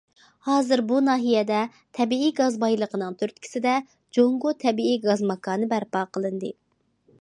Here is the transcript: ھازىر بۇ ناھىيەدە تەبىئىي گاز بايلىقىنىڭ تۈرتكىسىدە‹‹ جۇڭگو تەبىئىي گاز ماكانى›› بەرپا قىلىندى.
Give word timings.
ھازىر 0.45 0.81
بۇ 0.91 1.01
ناھىيەدە 1.07 1.59
تەبىئىي 1.99 2.33
گاز 2.41 2.57
بايلىقىنىڭ 2.65 3.19
تۈرتكىسىدە‹‹ 3.21 3.77
جۇڭگو 4.19 4.57
تەبىئىي 4.65 5.01
گاز 5.09 5.27
ماكانى›› 5.35 5.75
بەرپا 5.77 6.05
قىلىندى. 6.17 6.57